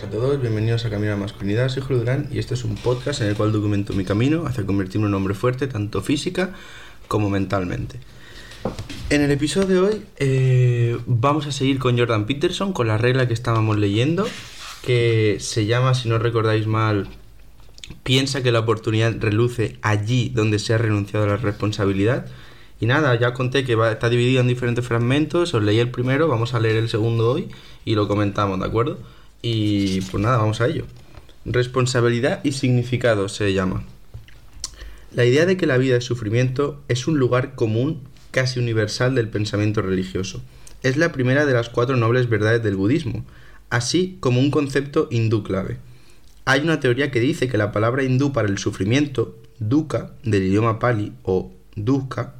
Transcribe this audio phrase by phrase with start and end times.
[0.00, 2.64] buenas a todos, bienvenidos a Camino a la Masculinidad, soy Julio Durán y este es
[2.64, 6.00] un podcast en el cual documento mi camino hacia convertirme en un hombre fuerte, tanto
[6.00, 6.54] física
[7.06, 8.00] como mentalmente.
[9.10, 13.28] En el episodio de hoy eh, vamos a seguir con Jordan Peterson, con la regla
[13.28, 14.26] que estábamos leyendo,
[14.82, 17.08] que se llama, si no recordáis mal,
[18.02, 22.26] piensa que la oportunidad reluce allí donde se ha renunciado a la responsabilidad.
[22.80, 26.54] Y nada, ya conté que está dividido en diferentes fragmentos, os leí el primero, vamos
[26.54, 27.48] a leer el segundo hoy
[27.84, 28.98] y lo comentamos, ¿de acuerdo?
[29.42, 30.86] Y pues nada, vamos a ello.
[31.44, 33.84] Responsabilidad y significado se llama.
[35.12, 39.28] La idea de que la vida es sufrimiento es un lugar común casi universal del
[39.28, 40.42] pensamiento religioso.
[40.82, 43.24] Es la primera de las cuatro nobles verdades del budismo,
[43.70, 45.78] así como un concepto hindú clave.
[46.44, 50.78] Hay una teoría que dice que la palabra hindú para el sufrimiento, dukkha, del idioma
[50.78, 52.34] pali, o dukkha,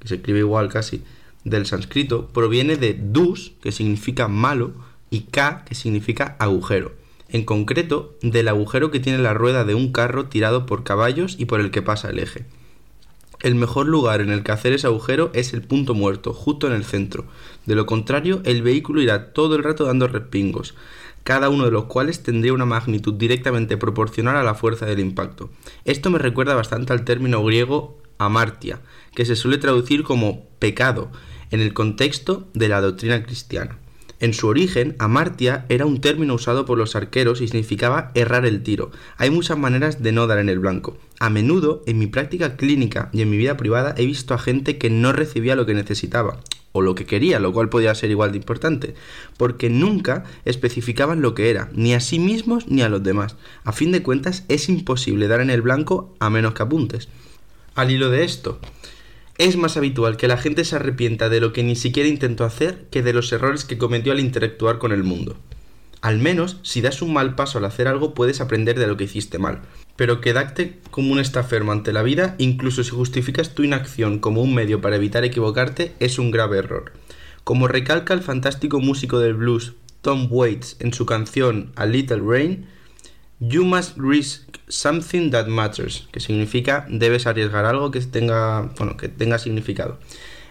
[0.00, 1.02] que se escribe igual casi,
[1.44, 4.74] del sánscrito, proviene de dus, que significa malo,
[5.10, 6.92] y ka, que significa agujero.
[7.28, 11.46] En concreto, del agujero que tiene la rueda de un carro tirado por caballos y
[11.46, 12.46] por el que pasa el eje.
[13.40, 16.72] El mejor lugar en el que hacer ese agujero es el punto muerto, justo en
[16.72, 17.26] el centro.
[17.66, 20.74] De lo contrario, el vehículo irá todo el rato dando respingos,
[21.22, 25.50] cada uno de los cuales tendría una magnitud directamente proporcional a la fuerza del impacto.
[25.84, 28.80] Esto me recuerda bastante al término griego amartia,
[29.14, 31.10] que se suele traducir como pecado
[31.50, 33.78] en el contexto de la doctrina cristiana.
[34.18, 38.62] En su origen, amartia era un término usado por los arqueros y significaba errar el
[38.62, 38.90] tiro.
[39.18, 40.96] Hay muchas maneras de no dar en el blanco.
[41.20, 44.78] A menudo, en mi práctica clínica y en mi vida privada, he visto a gente
[44.78, 46.40] que no recibía lo que necesitaba
[46.72, 48.94] o lo que quería, lo cual podía ser igual de importante,
[49.36, 53.36] porque nunca especificaban lo que era, ni a sí mismos ni a los demás.
[53.64, 57.08] A fin de cuentas, es imposible dar en el blanco a menos que apuntes.
[57.74, 58.60] Al hilo de esto,
[59.38, 62.86] es más habitual que la gente se arrepienta de lo que ni siquiera intentó hacer
[62.90, 65.36] que de los errores que cometió al interactuar con el mundo.
[66.00, 69.04] Al menos, si das un mal paso al hacer algo, puedes aprender de lo que
[69.04, 69.62] hiciste mal.
[69.96, 74.54] Pero quedarte como un estafermo ante la vida, incluso si justificas tu inacción como un
[74.54, 76.92] medio para evitar equivocarte, es un grave error.
[77.44, 82.66] Como recalca el fantástico músico del blues Tom Waits en su canción A Little Rain,
[83.38, 89.08] You must risk something that matters, que significa debes arriesgar algo que tenga, bueno, que
[89.08, 89.98] tenga significado.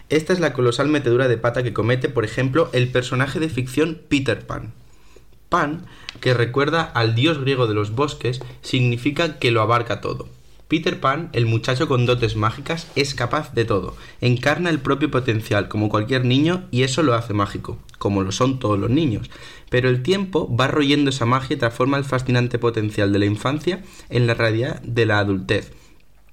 [0.08, 4.00] Esta es la colosal metedura de pata que comete, por ejemplo, el personaje de ficción
[4.08, 4.72] Peter Pan.
[5.48, 5.86] Pan,
[6.20, 10.28] que recuerda al dios griego de los bosques, significa que lo abarca todo.
[10.68, 15.68] Peter Pan, el muchacho con dotes mágicas, es capaz de todo, encarna el propio potencial
[15.68, 19.30] como cualquier niño y eso lo hace mágico, como lo son todos los niños.
[19.70, 23.84] Pero el tiempo va royendo esa magia y transforma el fascinante potencial de la infancia
[24.10, 25.72] en la realidad de la adultez,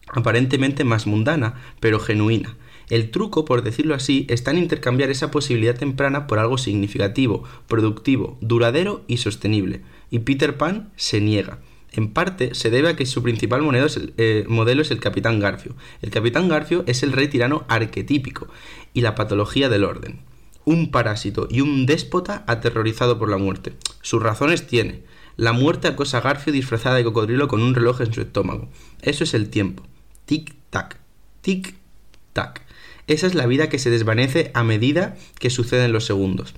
[0.08, 2.58] aparentemente más mundana, pero genuina.
[2.90, 8.40] El truco, por decirlo así, está en intercambiar esa posibilidad temprana por algo significativo, productivo,
[8.42, 9.82] duradero y sostenible.
[10.10, 11.60] Y Peter Pan se niega
[11.94, 15.00] en parte se debe a que su principal modelo es, el, eh, modelo es el
[15.00, 15.76] Capitán Garfio.
[16.02, 18.48] El Capitán Garfio es el rey tirano arquetípico
[18.94, 20.20] y la patología del orden.
[20.66, 23.74] Un parásito y un déspota aterrorizado por la muerte.
[24.02, 25.04] Sus razones tiene.
[25.38, 28.70] La muerte acosa a Garfio disfrazada de cocodrilo con un reloj en su estómago.
[29.02, 29.84] Eso es el tiempo.
[30.28, 30.98] Tic-tac.
[31.44, 32.62] Tic-tac.
[33.06, 36.54] Esa es la vida que se desvanece a medida que suceden los segundos.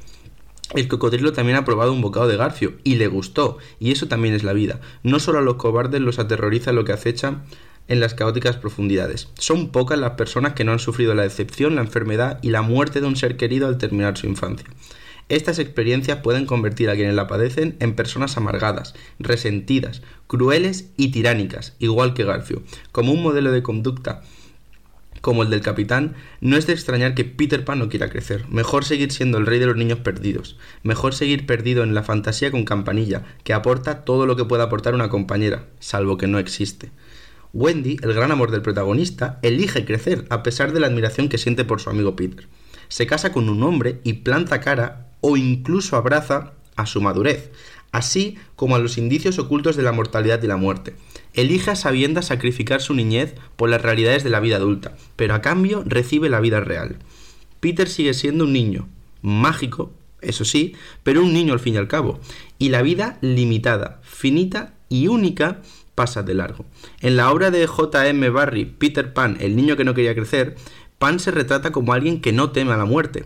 [0.74, 4.34] El cocodrilo también ha probado un bocado de garfio y le gustó, y eso también
[4.34, 4.82] es la vida.
[5.04, 7.44] No solo a los cobardes los aterroriza lo que acechan
[7.88, 9.30] en las caóticas profundidades.
[9.38, 13.00] Son pocas las personas que no han sufrido la decepción, la enfermedad y la muerte
[13.00, 14.68] de un ser querido al terminar su infancia.
[15.30, 21.74] Estas experiencias pueden convertir a quienes la padecen en personas amargadas, resentidas, crueles y tiránicas,
[21.80, 22.62] igual que Garfio,
[22.92, 24.22] como un modelo de conducta
[25.26, 28.46] como el del capitán, no es de extrañar que Peter Pan no quiera crecer.
[28.48, 30.56] Mejor seguir siendo el rey de los niños perdidos.
[30.84, 34.94] Mejor seguir perdido en la fantasía con campanilla, que aporta todo lo que pueda aportar
[34.94, 36.92] una compañera, salvo que no existe.
[37.54, 41.66] Wendy, el gran amor del protagonista, elige crecer a pesar de la admiración que siente
[41.66, 42.48] por su amigo Peter.
[42.88, 47.50] Se casa con un hombre y planta cara o incluso abraza a su madurez,
[47.92, 50.94] así como a los indicios ocultos de la mortalidad y la muerte.
[51.36, 55.42] Elige a sabiendas sacrificar su niñez por las realidades de la vida adulta, pero a
[55.42, 56.98] cambio recibe la vida real.
[57.60, 58.88] Peter sigue siendo un niño,
[59.22, 59.92] mágico,
[60.22, 62.20] eso sí, pero un niño al fin y al cabo,
[62.58, 65.62] y la vida limitada, finita y única
[65.94, 66.66] pasa de largo.
[67.02, 68.30] En la obra de J.M.
[68.30, 70.56] Barry, Peter Pan, el niño que no quería crecer,
[70.98, 73.26] Pan se retrata como alguien que no teme a la muerte,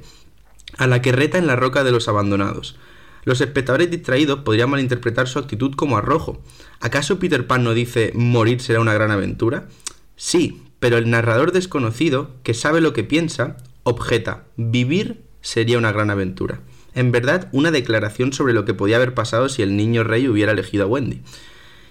[0.78, 2.78] a la que reta en la roca de los abandonados.
[3.24, 6.42] Los espectadores distraídos podrían malinterpretar su actitud como arrojo.
[6.80, 9.68] ¿Acaso Peter Pan no dice morir será una gran aventura?
[10.16, 16.10] Sí, pero el narrador desconocido, que sabe lo que piensa, objeta vivir sería una gran
[16.10, 16.62] aventura.
[16.96, 20.52] En verdad, una declaración sobre lo que podía haber pasado si el niño rey hubiera
[20.52, 21.22] elegido a Wendy.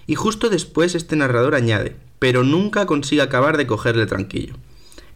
[0.07, 4.55] Y justo después este narrador añade, pero nunca consigue acabar de cogerle tranquillo.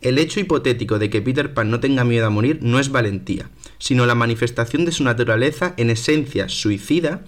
[0.02, 3.50] El hecho hipotético de que Peter Pan no tenga miedo a morir no es valentía,
[3.84, 7.26] sino la manifestación de su naturaleza en esencia suicida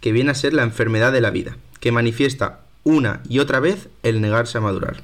[0.00, 3.88] que viene a ser la enfermedad de la vida, que manifiesta una y otra vez
[4.02, 4.96] el negarse a madurar.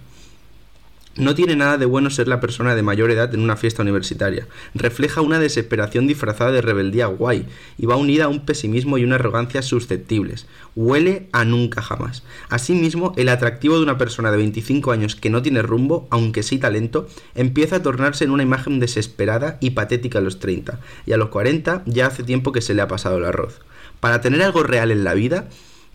[1.19, 4.47] No tiene nada de bueno ser la persona de mayor edad en una fiesta universitaria.
[4.73, 7.44] Refleja una desesperación disfrazada de rebeldía guay
[7.76, 10.47] y va unida a un pesimismo y una arrogancia susceptibles.
[10.76, 12.23] Huele a nunca jamás.
[12.50, 16.59] Asimismo, el atractivo de una persona de 25 años que no tiene rumbo, aunque sí
[16.59, 21.17] talento, empieza a tornarse en una imagen desesperada y patética a los 30, y a
[21.17, 23.61] los 40 ya hace tiempo que se le ha pasado el arroz.
[23.99, 25.49] Para tener algo real en la vida,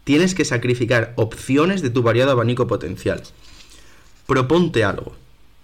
[0.04, 3.24] tienes que sacrificar opciones de tu variado abanico potencial.
[4.28, 5.16] Proponte algo.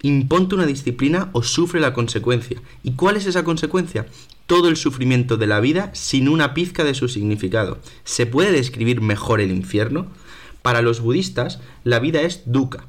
[0.01, 2.61] Imponte una disciplina o sufre la consecuencia.
[2.83, 4.07] ¿Y cuál es esa consecuencia?
[4.47, 7.79] Todo el sufrimiento de la vida sin una pizca de su significado.
[8.03, 10.07] ¿Se puede describir mejor el infierno?
[10.61, 12.85] Para los budistas, la vida es dukkha,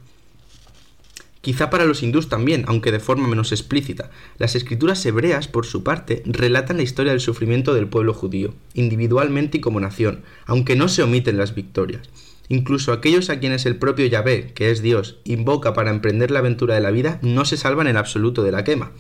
[1.41, 4.11] Quizá para los hindús también, aunque de forma menos explícita.
[4.37, 9.59] Las escrituras hebreas, por su parte, relatan la historia del sufrimiento del pueblo judío, individualmente
[9.59, 12.11] y como nación, aunque no se omiten las victorias.
[12.51, 16.75] Incluso aquellos a quienes el propio Yahvé, que es Dios, invoca para emprender la aventura
[16.75, 18.91] de la vida, no se salvan en absoluto de la quema.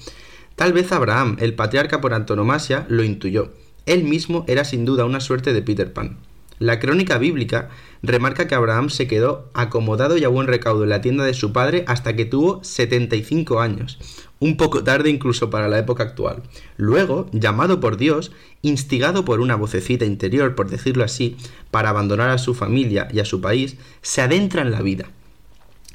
[0.54, 3.52] Tal vez Abraham, el patriarca por antonomasia, lo intuyó.
[3.86, 6.18] Él mismo era sin duda una suerte de Peter Pan.
[6.60, 7.70] La crónica bíblica
[8.02, 11.54] remarca que Abraham se quedó acomodado y a buen recaudo en la tienda de su
[11.54, 13.98] padre hasta que tuvo 75 años,
[14.40, 16.42] un poco tarde incluso para la época actual.
[16.76, 18.30] Luego, llamado por Dios,
[18.60, 21.38] instigado por una vocecita interior, por decirlo así,
[21.70, 25.06] para abandonar a su familia y a su país, se adentra en la vida.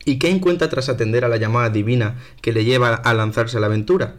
[0.04, 3.60] ¿Y qué encuentra tras atender a la llamada divina que le lleva a lanzarse a
[3.60, 4.16] la aventura?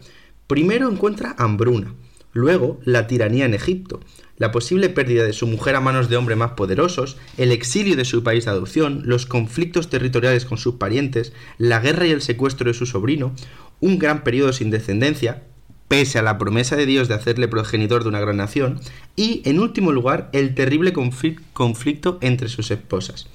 [0.46, 1.92] Primero encuentra hambruna,
[2.36, 4.00] luego la tiranía en Egipto,
[4.36, 8.04] la posible pérdida de su mujer a manos de hombres más poderosos, el exilio de
[8.04, 12.68] su país de adopción, los conflictos territoriales con sus parientes, la guerra y el secuestro
[12.68, 13.32] de su sobrino,
[13.80, 15.44] un gran periodo sin descendencia,
[15.88, 18.80] pese a la promesa de Dios de hacerle progenitor de una gran nación,
[19.16, 23.28] y, en último lugar, el terrible conflicto entre sus esposas.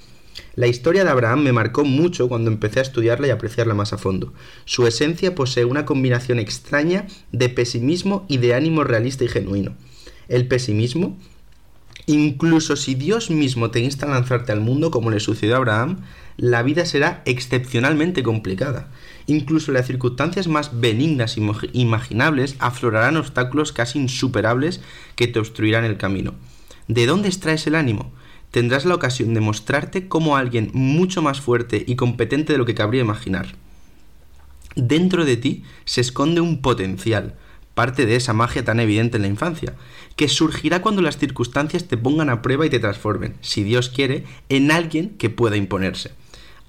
[0.54, 3.98] La historia de Abraham me marcó mucho cuando empecé a estudiarla y apreciarla más a
[3.98, 4.34] fondo.
[4.66, 9.74] Su esencia posee una combinación extraña de pesimismo y de ánimo realista y genuino.
[10.28, 11.16] El pesimismo,
[12.04, 16.02] incluso si Dios mismo te insta a lanzarte al mundo como le sucedió a Abraham,
[16.36, 18.90] la vida será excepcionalmente complicada.
[19.26, 24.82] Incluso las circunstancias más benignas e imaginables aflorarán obstáculos casi insuperables
[25.16, 26.34] que te obstruirán el camino.
[26.88, 28.12] ¿De dónde extraes el ánimo?
[28.52, 32.76] Tendrás la ocasión de mostrarte como alguien mucho más fuerte y competente de lo que
[32.76, 33.56] cabría imaginar.
[34.76, 37.34] Dentro de ti se esconde un potencial,
[37.74, 39.74] parte de esa magia tan evidente en la infancia,
[40.14, 44.24] que surgirá cuando las circunstancias te pongan a prueba y te transformen, si Dios quiere,
[44.48, 46.12] en alguien que pueda imponerse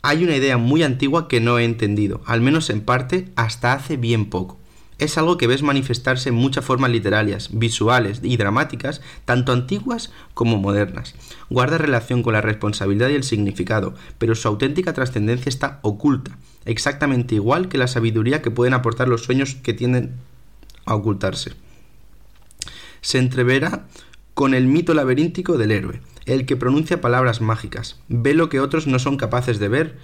[0.05, 3.95] hay una idea muy antigua que no he entendido, al menos en parte hasta hace
[3.95, 4.59] bien poco.
[5.03, 10.55] Es algo que ves manifestarse en muchas formas literarias, visuales y dramáticas, tanto antiguas como
[10.55, 11.13] modernas.
[11.49, 17.35] Guarda relación con la responsabilidad y el significado, pero su auténtica trascendencia está oculta, exactamente
[17.35, 20.13] igual que la sabiduría que pueden aportar los sueños que tienden
[20.85, 21.51] a ocultarse.
[23.01, 23.85] Se entreverá
[24.33, 28.87] con el mito laberíntico del héroe, el que pronuncia palabras mágicas, ve lo que otros
[28.87, 29.97] no son capaces de ver,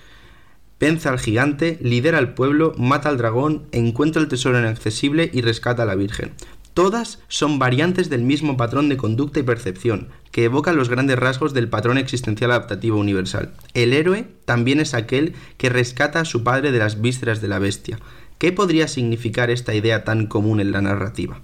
[0.79, 5.83] vence al gigante, lidera al pueblo, mata al dragón, encuentra el tesoro inaccesible y rescata
[5.83, 6.33] a la Virgen.
[6.73, 11.53] Todas son variantes del mismo patrón de conducta y percepción, que evocan los grandes rasgos
[11.53, 13.51] del patrón existencial adaptativo universal.
[13.73, 17.59] El héroe también es aquel que rescata a su padre de las vísceras de la
[17.59, 17.99] bestia.
[18.37, 21.41] ¿Qué podría significar esta idea tan común en la narrativa?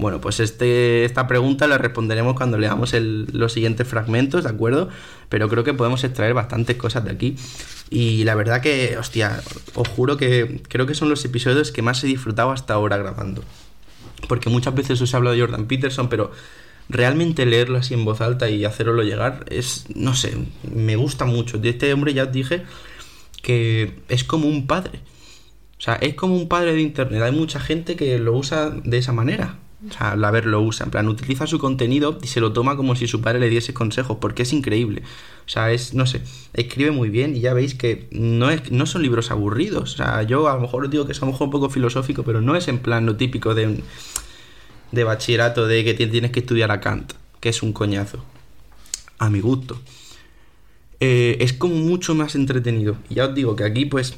[0.00, 4.88] Bueno, pues este, esta pregunta la responderemos cuando leamos los siguientes fragmentos, ¿de acuerdo?
[5.28, 7.36] Pero creo que podemos extraer bastantes cosas de aquí.
[7.90, 9.42] Y la verdad que, hostia,
[9.74, 13.44] os juro que creo que son los episodios que más he disfrutado hasta ahora grabando.
[14.26, 16.30] Porque muchas veces os he hablado de Jordan Peterson, pero
[16.88, 21.58] realmente leerlo así en voz alta y hacerlo llegar es, no sé, me gusta mucho.
[21.58, 22.62] De este hombre ya os dije
[23.42, 25.00] que es como un padre.
[25.76, 27.20] O sea, es como un padre de Internet.
[27.22, 29.58] Hay mucha gente que lo usa de esa manera.
[29.88, 32.76] O sea, la ver lo usa, en plan, utiliza su contenido y se lo toma
[32.76, 35.02] como si su padre le diese consejos, porque es increíble.
[35.46, 36.20] O sea, es, no sé,
[36.52, 39.94] escribe muy bien y ya veis que no, es, no son libros aburridos.
[39.94, 41.70] O sea, yo a lo mejor os digo que es a lo mejor un poco
[41.70, 43.82] filosófico, pero no es en plan lo típico de,
[44.92, 48.22] de bachillerato de que tienes que estudiar a Kant, que es un coñazo.
[49.18, 49.80] A mi gusto.
[51.00, 52.96] Eh, es como mucho más entretenido.
[53.08, 54.16] Y ya os digo que aquí, pues,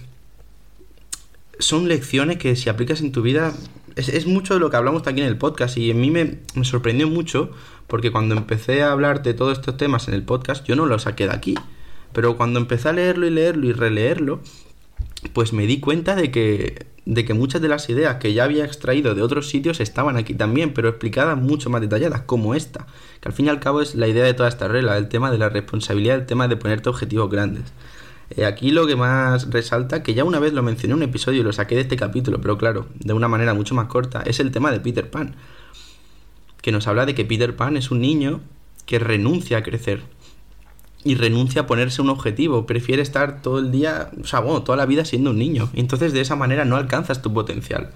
[1.60, 3.54] son lecciones que si aplicas en tu vida
[3.96, 6.64] es, mucho de lo que hablamos aquí en el podcast y a mí me, me,
[6.64, 7.50] sorprendió mucho
[7.86, 10.98] porque cuando empecé a hablar de todos estos temas en el podcast yo no lo
[10.98, 11.54] saqué de aquí.
[12.12, 14.40] Pero cuando empecé a leerlo y leerlo y releerlo,
[15.32, 18.64] pues me di cuenta de que, de que muchas de las ideas que ya había
[18.64, 22.86] extraído de otros sitios estaban aquí también, pero explicadas mucho más detalladas, como esta,
[23.20, 25.30] que al fin y al cabo es la idea de toda esta regla, el tema
[25.30, 27.72] de la responsabilidad, el tema de ponerte objetivos grandes.
[28.34, 31.40] Eh, aquí lo que más resalta, que ya una vez lo mencioné en un episodio
[31.40, 34.40] y lo saqué de este capítulo, pero claro, de una manera mucho más corta, es
[34.40, 35.34] el tema de Peter Pan,
[36.62, 38.40] que nos habla de que Peter Pan es un niño
[38.86, 40.02] que renuncia a crecer
[41.04, 44.78] y renuncia a ponerse un objetivo, prefiere estar todo el día, o sea, bueno, toda
[44.78, 45.68] la vida siendo un niño.
[45.74, 47.90] Entonces de esa manera no alcanzas tu potencial.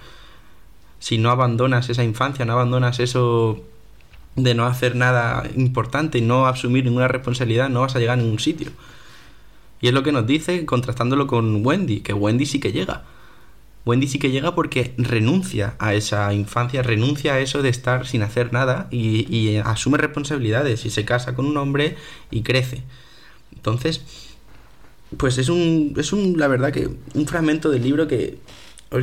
[0.98, 3.62] Si no abandonas esa infancia, no abandonas eso
[4.34, 8.22] de no hacer nada importante y no asumir ninguna responsabilidad, no vas a llegar a
[8.22, 8.70] ningún sitio.
[9.80, 13.04] Y es lo que nos dice contrastándolo con Wendy, que Wendy sí que llega.
[13.84, 18.22] Wendy sí que llega porque renuncia a esa infancia, renuncia a eso de estar sin
[18.22, 21.96] hacer nada y, asume responsabilidades y se casa con un hombre
[22.30, 22.82] y crece.
[23.54, 24.02] Entonces,
[25.16, 28.38] pues es un, es un, la verdad que un fragmento del libro que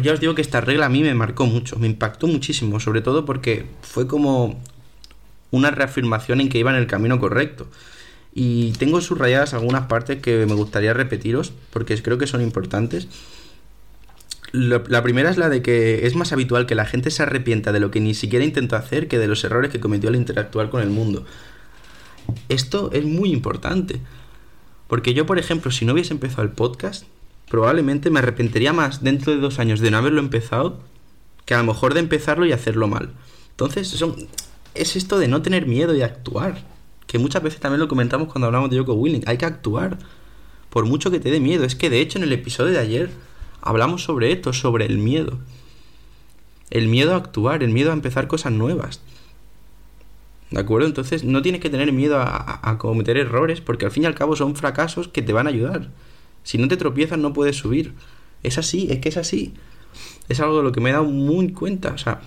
[0.02, 3.02] ya os digo que esta regla a mí me marcó mucho, me impactó muchísimo, sobre
[3.02, 4.62] todo porque fue como
[5.52, 7.68] una reafirmación en que iba en el camino correcto.
[8.36, 13.08] Y tengo subrayadas algunas partes que me gustaría repetiros porque creo que son importantes
[14.54, 17.80] la primera es la de que es más habitual que la gente se arrepienta de
[17.80, 20.84] lo que ni siquiera intentó hacer que de los errores que cometió al interactuar con
[20.84, 21.26] el mundo.
[22.50, 24.00] Esto es muy importante.
[24.88, 27.06] Porque yo, por ejemplo, si no hubiese empezado el podcast,
[27.50, 30.80] probablemente me arrepentiría más dentro de dos años de no haberlo empezado
[31.46, 33.10] que a lo mejor de empezarlo y hacerlo mal.
[33.50, 34.04] Entonces,
[34.76, 36.64] es esto de no tener miedo y actuar.
[37.08, 39.24] Que muchas veces también lo comentamos cuando hablamos de Yoko Willing.
[39.28, 39.98] Hay que actuar.
[40.70, 41.64] Por mucho que te dé miedo.
[41.64, 43.12] Es que de hecho en el episodio de ayer
[43.62, 45.40] hablamos sobre esto, sobre el miedo.
[46.70, 49.02] El miedo a actuar, el miedo a empezar cosas nuevas.
[50.54, 50.88] ¿De acuerdo?
[50.88, 54.36] Entonces no tienes que tener miedo a, cometer errores porque al fin y al cabo
[54.36, 55.90] son fracasos que te van a ayudar.
[56.44, 57.94] Si no te tropiezas no puedes subir.
[58.44, 59.54] Es así, es que es así.
[60.30, 61.94] Es algo de lo que me he dado muy cuenta.
[61.94, 62.22] O sea,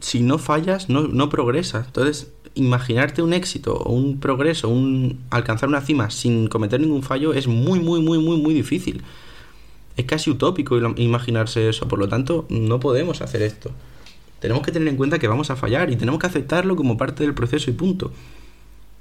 [0.00, 1.86] si no fallas, no, progresas.
[1.86, 7.32] Entonces, imaginarte un éxito o un progreso, un alcanzar una cima sin cometer ningún fallo
[7.32, 9.02] es muy, muy, muy, muy, muy difícil.
[9.96, 13.70] Es casi utópico imaginarse eso, por lo tanto no podemos hacer esto.
[14.40, 17.22] Tenemos que tener en cuenta que vamos a fallar y tenemos que aceptarlo como parte
[17.22, 18.12] del proceso y punto.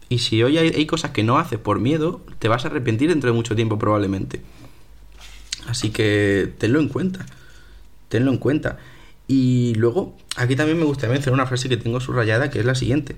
[0.10, 3.30] Y si hoy hay, cosas que no haces por miedo, te vas a arrepentir dentro
[3.30, 4.42] de mucho tiempo probablemente.
[5.68, 7.26] Así que tenlo en cuenta.
[8.10, 8.80] Tenlo en cuenta.
[9.32, 12.74] Y luego, aquí también me gustaría mencionar una frase que tengo subrayada, que es la
[12.74, 13.16] siguiente.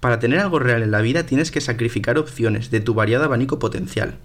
[0.00, 3.60] Para tener algo real en la vida tienes que sacrificar opciones de tu variado abanico
[3.60, 4.18] potencial.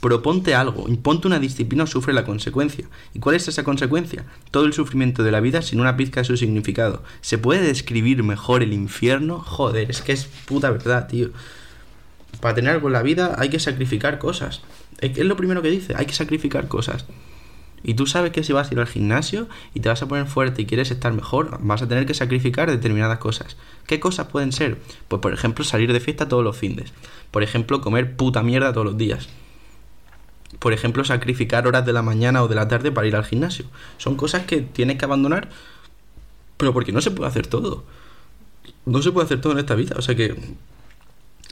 [0.00, 2.84] Proponte algo, imponte una disciplina o sufre la consecuencia.
[3.14, 4.26] ¿Y cuál es esa consecuencia?
[4.50, 7.02] Todo el sufrimiento de la vida sin una pizca de su significado.
[7.22, 9.38] ¿Se puede describir mejor el infierno?
[9.38, 11.30] Joder, es que es puta verdad, tío.
[12.42, 14.60] Para tener algo en la vida hay que sacrificar cosas.
[15.00, 17.06] Es lo primero que dice, hay que sacrificar cosas.
[17.82, 20.26] Y tú sabes que si vas a ir al gimnasio y te vas a poner
[20.26, 23.56] fuerte y quieres estar mejor, vas a tener que sacrificar determinadas cosas.
[23.86, 24.78] ¿Qué cosas pueden ser?
[25.08, 26.92] Pues por ejemplo salir de fiesta todos los fines.
[27.30, 29.28] Por ejemplo comer puta mierda todos los días
[30.58, 33.66] por ejemplo, sacrificar horas de la mañana o de la tarde para ir al gimnasio.
[33.98, 35.48] Son cosas que tienes que abandonar,
[36.56, 37.84] pero porque no se puede hacer todo.
[38.84, 40.36] No se puede hacer todo en esta vida, o sea que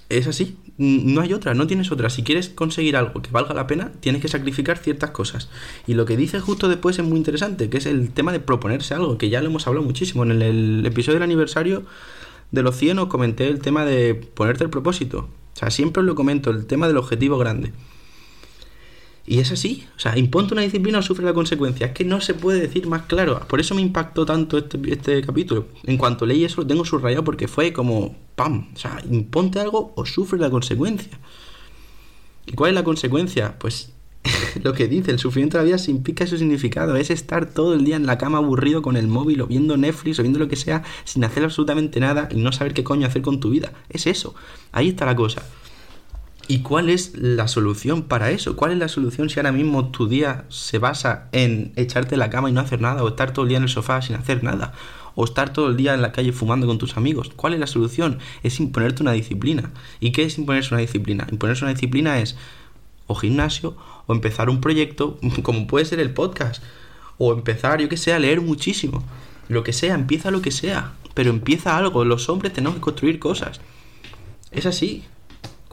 [0.09, 2.09] es así, no hay otra, no tienes otra.
[2.09, 5.51] Si quieres conseguir algo que valga la pena, tienes que sacrificar ciertas cosas.
[5.87, 8.95] Y lo que dice justo después es muy interesante, que es el tema de proponerse
[8.95, 10.23] algo, que ya lo hemos hablado muchísimo.
[10.23, 11.83] En el, episodio del aniversario
[12.53, 15.29] de los 100 os comenté el tema de ponerte el propósito.
[15.55, 17.73] O sea, siempre os lo comento, el tema del objetivo grande.
[19.31, 21.89] Y es así, o sea, imponte una disciplina o sufre la consecuencia.
[21.89, 23.39] Es que no se puede decir más claro.
[23.47, 25.67] Por eso me impactó tanto este, este capítulo.
[25.85, 28.71] En cuanto leí eso, lo tengo subrayado porque fue como ¡pam!
[28.75, 31.11] O sea, imponte algo o sufre la consecuencia.
[32.47, 33.59] ¿Y cuál es la consecuencia?
[33.59, 33.93] Pues
[34.63, 36.97] lo que dice, el sufrimiento de la vida se implica su significado.
[36.97, 40.19] Es estar todo el día en la cama aburrido con el móvil o viendo Netflix
[40.19, 43.21] o viendo lo que sea sin hacer absolutamente nada y no saber qué coño hacer
[43.21, 43.75] con tu vida.
[43.91, 44.35] Es eso.
[44.73, 45.43] Ahí está la cosa.
[46.51, 48.57] ¿Y cuál es la solución para eso?
[48.57, 52.49] ¿Cuál es la solución si ahora mismo tu día se basa en echarte la cama
[52.49, 53.05] y no hacer nada?
[53.05, 54.73] ¿O estar todo el día en el sofá sin hacer nada?
[55.15, 57.31] ¿O estar todo el día en la calle fumando con tus amigos?
[57.37, 58.19] ¿Cuál es la solución?
[58.43, 59.73] Es imponerte una disciplina.
[60.01, 61.27] ¿Y qué es imponerse una disciplina?
[61.31, 62.35] Imponerse una disciplina es
[63.07, 63.77] o gimnasio
[64.07, 66.63] o empezar un proyecto como puede ser el podcast.
[67.19, 69.05] O empezar, yo que sé, a leer muchísimo.
[69.49, 70.95] Lo que sea, empieza lo que sea.
[71.13, 72.07] Pero empieza algo.
[72.07, 73.61] Los hombres tenemos que construir cosas.
[74.51, 75.05] Es así.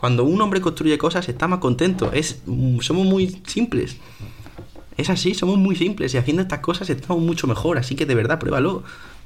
[0.05, 2.11] Cuando un hombre construye cosas está más contento.
[2.13, 2.43] Es,
[2.81, 3.97] somos muy simples.
[4.97, 8.13] Es así, somos muy simples y haciendo estas cosas estamos mucho mejor, así que de
[8.13, 8.83] verdad, pruébalo.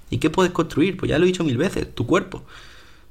[0.09, 0.95] ¿Y qué puedes construir?
[0.95, 2.43] Pues ya lo he dicho mil veces, tu cuerpo.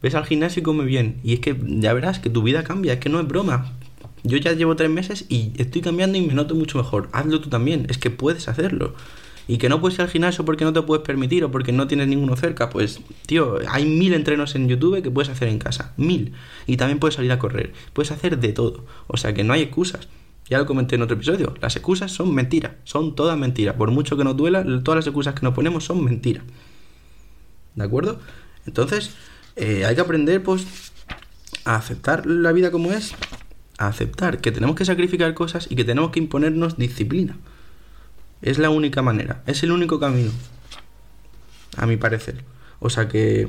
[0.01, 1.21] Ves al gimnasio y come bien.
[1.23, 3.71] Y es que ya verás que tu vida cambia, es que no es broma.
[4.23, 7.11] Yo ya llevo tres meses y estoy cambiando y me noto mucho mejor.
[7.13, 8.95] Hazlo tú también, es que puedes hacerlo.
[9.49, 11.87] Y que no puedes ir al gimnasio porque no te puedes permitir o porque no
[11.89, 15.95] tienes ninguno cerca, pues, tío, hay mil entrenos en YouTube que puedes hacer en casa.
[15.97, 16.35] Mil.
[16.67, 17.73] Y también puedes salir a correr.
[17.95, 18.85] Puedes hacer de todo.
[19.07, 20.07] O sea que no hay excusas.
[20.51, 21.55] Ya lo comenté en otro episodio.
[21.63, 22.73] Las excusas son mentiras.
[22.85, 23.75] Son todas mentiras.
[23.77, 26.45] Por mucho que nos duela, todas las excusas que nos ponemos son mentiras.
[27.75, 28.21] ¿De acuerdo?
[28.67, 29.15] Entonces,
[29.57, 30.93] eh, hay que aprender, pues,
[31.65, 33.15] a aceptar la vida como es.
[33.79, 37.39] A aceptar que tenemos que sacrificar cosas y que tenemos que imponernos disciplina.
[38.43, 39.43] Es la única manera.
[39.47, 40.31] Es el único camino.
[41.77, 42.45] A mi parecer.
[42.81, 43.49] O sea que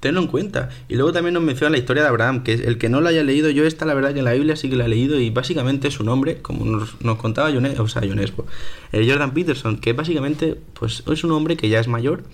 [0.00, 0.70] tenlo en cuenta.
[0.88, 3.22] Y luego también nos menciona la historia de Abraham, que el que no la haya
[3.22, 5.30] leído, yo esta la verdad que en la Biblia sí que la he leído y
[5.30, 8.46] básicamente su nombre, como nos, contaba Jones, o sea, Jonesbo,
[8.92, 12.24] el Jordan Peterson, que básicamente pues es un hombre que ya es mayor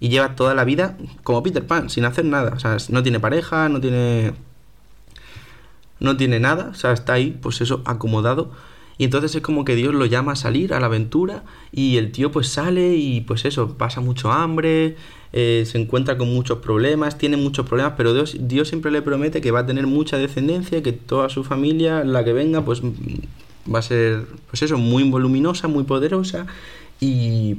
[0.00, 2.54] y lleva toda la vida como Peter Pan, sin hacer nada.
[2.54, 4.34] O sea, no tiene pareja, no tiene...
[6.00, 8.50] No tiene nada, o sea, está ahí, pues eso, acomodado
[8.98, 12.12] y entonces es como que Dios lo llama a salir a la aventura y el
[12.12, 14.96] tío pues sale y pues eso, pasa mucho hambre,
[15.32, 19.40] eh, se encuentra con muchos problemas, tiene muchos problemas, pero Dios, Dios siempre le promete
[19.40, 23.80] que va a tener mucha descendencia, que toda su familia, la que venga, pues va
[23.80, 26.46] a ser, pues eso, muy voluminosa, muy poderosa.
[27.00, 27.56] Y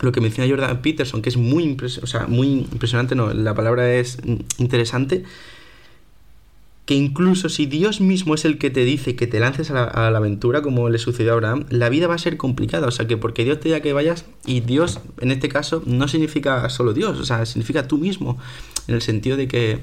[0.00, 1.76] lo que menciona Jordan Peterson, que es muy,
[2.28, 4.18] muy impresionante, no, la palabra es
[4.58, 5.24] interesante,
[6.84, 10.16] que incluso si Dios mismo es el que te dice que te lances a la,
[10.16, 12.88] aventura, como le sucedió a Abraham, la vida va a ser complicada.
[12.88, 16.08] O sea, que porque Dios te diga que vayas, y Dios, en este caso, no
[16.08, 18.38] significa solo Dios, o sea, significa tú mismo,
[18.88, 19.78] en el sentido de que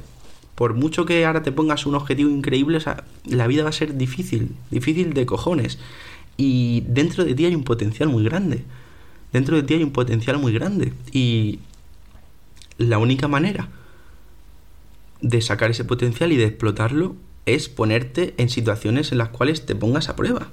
[0.55, 3.73] por mucho que ahora te pongas un objetivo increíble, o sea, la vida va a
[3.73, 5.79] ser difícil, difícil de cojones.
[6.35, 8.65] Y dentro de ti hay un potencial muy grande.
[9.31, 10.91] Dentro de ti hay un potencial muy grande.
[11.13, 11.59] Y
[12.77, 13.69] la única manera
[15.21, 19.75] de sacar ese potencial y de explotarlo es ponerte en situaciones en las cuales te
[19.75, 20.49] pongas a prueba.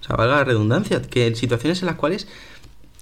[0.00, 2.28] O sea, valga la redundancia, que en situaciones en las cuales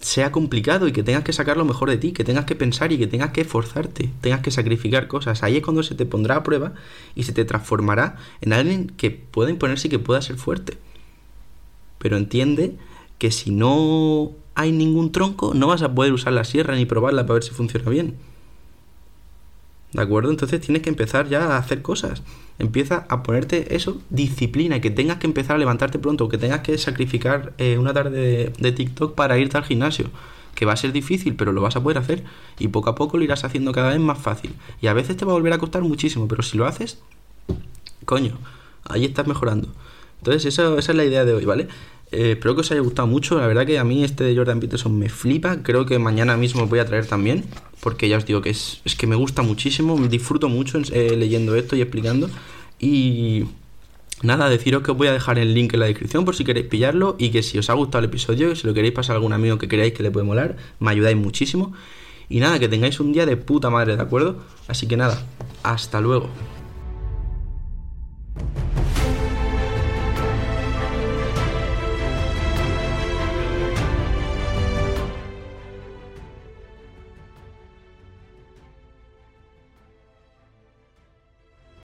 [0.00, 2.92] sea complicado y que tengas que sacar lo mejor de ti, que tengas que pensar
[2.92, 5.42] y que tengas que esforzarte, tengas que sacrificar cosas.
[5.42, 6.74] Ahí es cuando se te pondrá a prueba
[7.14, 10.76] y se te transformará en alguien que pueda imponerse y que pueda ser fuerte.
[11.98, 12.76] Pero entiende
[13.16, 17.22] que si no hay ningún tronco, no vas a poder usar la sierra ni probarla
[17.22, 18.16] para ver si funciona bien.
[19.94, 20.30] ¿De acuerdo?
[20.30, 22.24] Entonces tienes que empezar ya a hacer cosas.
[22.58, 26.76] Empieza a ponerte eso, disciplina, que tengas que empezar a levantarte pronto, que tengas que
[26.78, 30.10] sacrificar eh, una tarde de, TikTok para irte al gimnasio.
[30.56, 32.24] Que va a ser difícil, pero lo vas a poder hacer.
[32.58, 34.52] Y poco a poco lo irás haciendo cada vez más fácil.
[34.82, 36.98] Y a veces te va a volver a costar muchísimo, pero si lo haces,
[38.04, 38.36] coño,
[38.84, 39.68] ahí estás mejorando.
[40.18, 41.68] Entonces, eso, esa es la idea de hoy, ¿vale?
[42.14, 43.38] Eh, espero que os haya gustado mucho.
[43.38, 45.62] La verdad que a mí este de Jordan Peterson me flipa.
[45.62, 47.44] Creo que mañana mismo voy a traer también.
[47.80, 49.98] Porque ya os digo que es, es que me gusta muchísimo.
[50.08, 52.30] Disfruto mucho eh, leyendo esto y explicando.
[52.78, 53.46] Y
[54.22, 56.66] nada, deciros que os voy a dejar el link en la descripción por si queréis
[56.66, 57.16] pillarlo.
[57.18, 59.58] Y que si os ha gustado el episodio, si lo queréis pasar a algún amigo
[59.58, 61.72] que creáis que le puede molar, me ayudáis muchísimo.
[62.28, 64.38] Y nada, que tengáis un día de puta madre, ¿de acuerdo?
[64.68, 65.26] Así que nada,
[65.62, 66.30] hasta luego.